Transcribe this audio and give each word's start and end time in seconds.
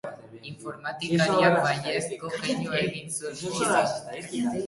Informatikariak 0.51 1.57
baiezko 1.65 2.31
keinua 2.37 2.81
egin 2.87 3.13
zuen, 3.19 3.39
pozik. 3.45 4.35